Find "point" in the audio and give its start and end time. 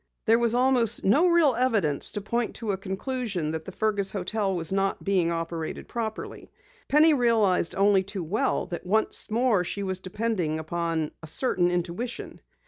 2.21-2.55